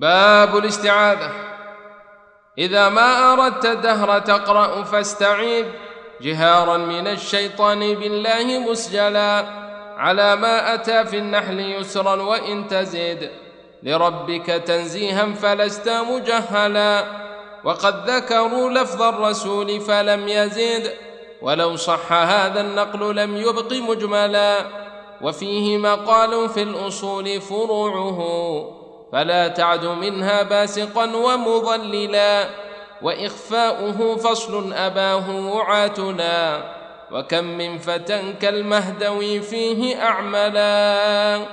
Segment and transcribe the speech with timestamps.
[0.00, 1.30] باب الاستعاذة.
[2.58, 5.64] إذا ما أردت الدهر تقرأ فاستعيذ.
[6.20, 9.46] جهارا من الشيطان بالله مسجلا.
[9.96, 13.30] على ما أتى في النحل يسرا وإن تزد
[13.82, 17.04] لربك تنزيها فلست مجهلا.
[17.64, 20.92] وقد ذكروا لفظ الرسول فلم يزد.
[21.42, 24.58] ولو صح هذا النقل لم يبق مجملا.
[25.22, 28.85] وفيه مقال في الأصول فروعه.
[29.12, 32.48] فلا تعد منها باسقا ومضللا
[33.02, 36.64] وإخفاؤه فصل أباه وعاتنا
[37.12, 41.46] وكم من فتى كالمهدوي فيه أعملا